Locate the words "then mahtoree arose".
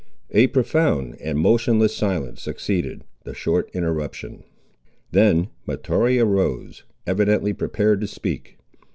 5.11-6.85